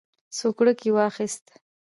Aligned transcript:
سوکړک 0.37 0.79
یې 0.85 0.91
واخیست. 0.95 1.43